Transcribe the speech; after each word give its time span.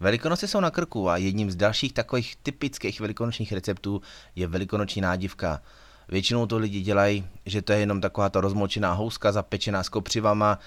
Velikonoce 0.00 0.48
jsou 0.48 0.60
na 0.60 0.70
krku 0.70 1.08
a 1.08 1.16
jedním 1.16 1.50
z 1.50 1.56
dalších 1.56 1.92
takových 1.92 2.36
typických 2.36 3.00
velikonočních 3.00 3.52
receptů 3.52 4.02
je 4.36 4.46
velikonoční 4.46 5.02
nádivka. 5.02 5.62
Většinou 6.08 6.46
to 6.46 6.58
lidi 6.58 6.80
dělají, 6.80 7.26
že 7.46 7.62
to 7.62 7.72
je 7.72 7.78
jenom 7.78 8.00
taková 8.00 8.28
ta 8.28 8.40
rozmočená 8.40 8.92
houska 8.92 9.32
zapečená 9.32 9.82
s 9.82 9.88
kopřivama. 9.88 10.58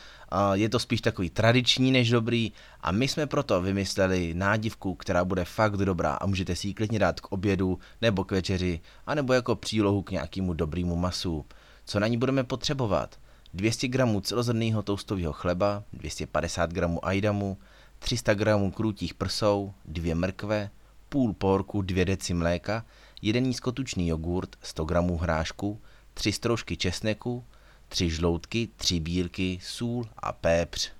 Je 0.54 0.70
to 0.70 0.79
spíš 0.79 1.02
takový 1.02 1.29
tradiční 1.29 1.91
než 1.91 2.09
dobrý 2.09 2.52
a 2.81 2.91
my 2.91 3.07
jsme 3.07 3.28
proto 3.28 3.62
vymysleli 3.62 4.33
nádivku, 4.33 4.96
která 4.96 5.26
bude 5.26 5.46
fakt 5.46 5.78
dobrá 5.78 6.13
a 6.13 6.26
můžete 6.26 6.56
si 6.56 6.68
ji 6.68 6.74
klidně 6.74 7.00
dát 7.00 7.20
k 7.20 7.32
obědu 7.32 7.79
nebo 8.02 8.24
k 8.24 8.32
večeři, 8.32 8.79
anebo 9.06 9.34
jako 9.34 9.56
přílohu 9.56 10.02
k 10.02 10.12
nějakému 10.12 10.54
dobrému 10.54 10.96
masu. 10.96 11.46
Co 11.86 12.00
na 12.00 12.08
ní 12.08 12.18
budeme 12.18 12.44
potřebovat? 12.44 13.16
200 13.54 13.88
g 13.88 14.22
celozrnného 14.22 14.82
toustového 14.82 15.34
chleba, 15.34 15.84
250 15.94 16.73
g 16.73 16.88
ajdamu, 17.04 17.58
300 18.02 18.34
g 18.34 18.72
krutých 18.76 19.13
prsou, 19.13 19.73
dvě 19.86 20.16
mrkve, 20.16 20.70
půl 21.09 21.34
porku, 21.34 21.81
dvě 21.81 22.05
deci 22.05 22.34
mléka, 22.34 22.85
jeden 23.21 23.44
nízkotučný 23.44 24.08
jogurt, 24.08 24.55
100 24.62 24.85
g 24.85 24.95
hrášku, 25.20 25.81
tři 26.13 26.31
stroužky 26.31 26.77
česneku, 26.77 27.44
tři 27.89 28.09
žloutky, 28.09 28.70
tři 28.75 28.99
bílky, 28.99 29.59
sůl 29.61 30.05
a 30.17 30.31
pépř. 30.31 30.91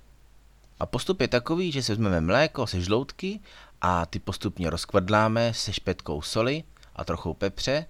A 0.80 0.86
postup 0.86 1.22
je 1.22 1.28
takový, 1.28 1.72
že 1.72 1.84
se 1.84 1.92
vezmeme 1.92 2.22
mléko 2.22 2.68
se 2.68 2.82
žloutky 2.82 3.40
a 3.82 4.06
ty 4.06 4.20
postupně 4.20 4.70
rozkvadláme 4.70 5.54
se 5.54 5.74
špetkou 5.74 6.22
soli 6.22 6.64
a 6.96 7.04
trochou 7.04 7.34
pepře, 7.34 7.86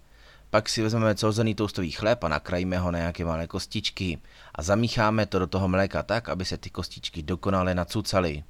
pak 0.49 0.69
si 0.69 0.81
vezmeme 0.81 1.15
celozrnný 1.15 1.55
toustový 1.55 1.91
chléb 1.91 2.23
a 2.23 2.27
nakrajíme 2.27 2.77
ho 2.79 2.91
na 2.91 2.99
nějaké 2.99 3.25
malé 3.25 3.47
kostičky 3.47 4.19
a 4.55 4.63
zamícháme 4.63 5.25
to 5.25 5.39
do 5.39 5.47
toho 5.47 5.67
mléka 5.67 6.03
tak, 6.03 6.29
aby 6.29 6.45
se 6.45 6.57
ty 6.57 6.69
kostičky 6.69 7.23
dokonale 7.23 7.75
nacucaly. 7.75 8.43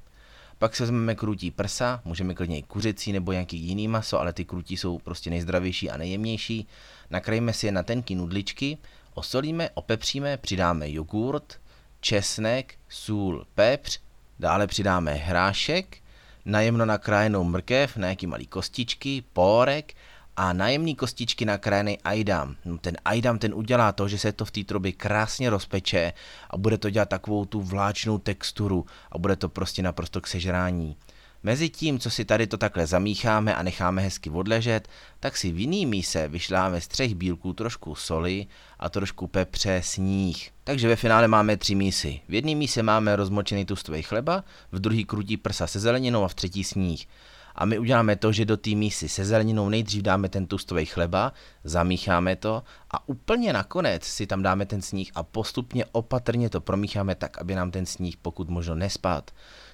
Pak 0.62 0.76
se 0.76 0.82
vezmeme 0.82 1.14
krutí 1.14 1.50
prsa, 1.50 2.00
můžeme 2.04 2.34
klidně 2.34 2.58
i 2.58 2.62
kuřecí 2.62 3.12
nebo 3.12 3.32
nějaký 3.32 3.56
jiný 3.56 3.88
maso, 3.88 4.20
ale 4.20 4.32
ty 4.32 4.44
krutí 4.44 4.76
jsou 4.76 4.98
prostě 4.98 5.30
nejzdravější 5.30 5.90
a 5.90 5.96
nejjemnější. 5.96 6.66
Nakrajíme 7.10 7.52
si 7.52 7.66
je 7.66 7.72
na 7.72 7.82
tenký 7.82 8.14
nudličky, 8.14 8.78
osolíme, 9.14 9.70
opepříme, 9.74 10.36
přidáme 10.36 10.90
jogurt, 10.90 11.60
česnek, 12.00 12.74
sůl, 12.88 13.46
pepř, 13.54 14.00
dále 14.38 14.66
přidáme 14.66 15.14
hrášek, 15.14 15.98
najemno 16.44 16.86
nakrájenou 16.86 17.44
mrkev, 17.44 17.96
nějaký 17.96 18.26
malý 18.26 18.46
kostičky, 18.46 19.24
pórek 19.32 19.94
a 20.36 20.52
najemný 20.52 20.94
kostičky 20.94 21.44
nakrájený 21.44 21.98
ajdam. 22.04 22.56
No 22.64 22.78
ten 22.78 22.96
ajdam 23.04 23.38
ten 23.38 23.54
udělá 23.54 23.92
to, 23.92 24.08
že 24.08 24.18
se 24.18 24.32
to 24.32 24.44
v 24.44 24.50
té 24.50 24.64
trubě 24.64 24.92
krásně 24.92 25.50
rozpeče 25.50 26.12
a 26.50 26.56
bude 26.56 26.78
to 26.78 26.90
dělat 26.90 27.08
takovou 27.08 27.44
tu 27.44 27.60
vláčnou 27.60 28.18
texturu 28.18 28.86
a 29.12 29.18
bude 29.18 29.36
to 29.36 29.48
prostě 29.48 29.82
naprosto 29.82 30.20
k 30.20 30.26
sežrání. 30.26 30.96
Mezi 31.44 31.68
tím, 31.68 31.98
co 31.98 32.10
si 32.10 32.24
tady 32.24 32.46
to 32.46 32.56
takhle 32.56 32.86
zamícháme 32.86 33.54
a 33.54 33.62
necháme 33.62 34.02
hezky 34.02 34.30
odležet, 34.30 34.88
tak 35.20 35.36
si 35.36 35.52
v 35.52 35.60
jiný 35.60 35.86
míse 35.86 36.28
vyšláme 36.28 36.80
z 36.80 36.88
třech 36.88 37.14
bílků 37.14 37.52
trošku 37.52 37.94
soli 37.94 38.46
a 38.78 38.88
trošku 38.88 39.26
pepře, 39.26 39.80
sníh. 39.84 40.50
Takže 40.64 40.88
ve 40.88 40.96
finále 40.96 41.28
máme 41.28 41.56
tři 41.56 41.74
mísy. 41.74 42.20
V 42.28 42.34
jedné 42.34 42.54
míse 42.54 42.82
máme 42.82 43.16
rozmočený 43.16 43.64
tustový 43.64 44.02
chleba, 44.02 44.44
v 44.72 44.78
druhý 44.78 45.04
krutí 45.04 45.36
prsa 45.36 45.66
se 45.66 45.80
zeleninou 45.80 46.24
a 46.24 46.28
v 46.28 46.34
třetí 46.34 46.64
sníh. 46.64 47.06
A 47.54 47.64
my 47.64 47.78
uděláme 47.78 48.16
to, 48.16 48.32
že 48.32 48.44
do 48.44 48.56
té 48.56 48.70
mísy 48.70 49.08
se 49.08 49.24
zeleninou 49.24 49.68
nejdřív 49.68 50.02
dáme 50.02 50.28
ten 50.28 50.46
tustový 50.46 50.86
chleba, 50.86 51.32
zamícháme 51.64 52.36
to 52.36 52.62
a 52.90 53.08
úplně 53.08 53.52
nakonec 53.52 54.04
si 54.04 54.26
tam 54.26 54.42
dáme 54.42 54.66
ten 54.66 54.82
sníh 54.82 55.10
a 55.14 55.22
postupně 55.22 55.84
opatrně 55.92 56.50
to 56.50 56.60
promícháme 56.60 57.14
tak, 57.14 57.38
aby 57.38 57.54
nám 57.54 57.70
ten 57.70 57.86
sníh 57.86 58.16
pokud 58.16 58.48
možno 58.48 58.74
nespad. 58.74 59.30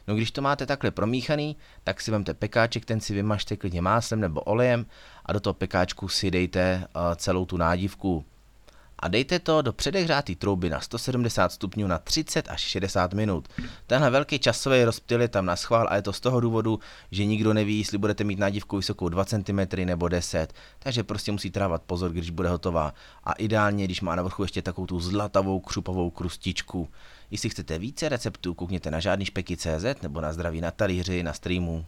No 0.08 0.14
když 0.14 0.30
to 0.30 0.42
máte 0.42 0.66
takhle 0.66 0.90
promíchaný, 0.90 1.56
tak 1.84 2.00
si 2.00 2.10
vemte 2.10 2.34
pekáček, 2.34 2.84
ten 2.84 3.00
si 3.00 3.14
vymažte 3.14 3.56
klidně 3.56 3.82
máslem 3.82 4.20
nebo 4.20 4.40
olejem 4.40 4.86
a 5.26 5.32
do 5.32 5.40
toho 5.40 5.54
pekáčku 5.54 6.08
si 6.08 6.30
dejte 6.30 6.84
uh, 6.96 7.14
celou 7.14 7.44
tu 7.44 7.56
nádivku 7.56 8.24
a 8.98 9.08
dejte 9.08 9.38
to 9.38 9.62
do 9.62 9.72
předehřátý 9.72 10.36
trouby 10.36 10.70
na 10.70 10.80
170 10.80 11.52
stupňů 11.52 11.86
na 11.86 11.98
30 11.98 12.48
až 12.48 12.60
60 12.60 13.14
minut. 13.14 13.48
Tenhle 13.86 14.10
velký 14.10 14.38
časový 14.38 14.84
rozptyl 14.84 15.20
je 15.20 15.28
tam 15.28 15.46
na 15.46 15.56
schvál 15.56 15.86
a 15.90 15.96
je 15.96 16.02
to 16.02 16.12
z 16.12 16.20
toho 16.20 16.40
důvodu, 16.40 16.80
že 17.10 17.24
nikdo 17.24 17.52
neví, 17.52 17.78
jestli 17.78 17.98
budete 17.98 18.24
mít 18.24 18.38
nádivku 18.38 18.76
vysokou 18.76 19.08
2 19.08 19.24
cm 19.24 19.60
nebo 19.84 20.08
10, 20.08 20.52
takže 20.78 21.04
prostě 21.04 21.32
musí 21.32 21.50
trávat 21.50 21.82
pozor, 21.82 22.10
když 22.12 22.30
bude 22.30 22.48
hotová. 22.48 22.94
A 23.24 23.32
ideálně, 23.32 23.84
když 23.84 24.00
má 24.00 24.14
na 24.16 24.22
vrchu 24.22 24.42
ještě 24.42 24.62
takovou 24.62 24.86
tu 24.86 25.00
zlatavou 25.00 25.60
křupovou 25.60 26.10
krustičku. 26.10 26.88
Jestli 27.30 27.50
chcete 27.50 27.78
více 27.78 28.08
receptů, 28.08 28.54
koukněte 28.54 28.90
na 28.90 29.00
žádný 29.00 29.24
špeky.cz 29.24 30.02
nebo 30.02 30.20
na 30.20 30.32
zdraví 30.32 30.60
na 30.60 30.70
talíři 30.70 31.22
na 31.22 31.32
streamu. 31.32 31.84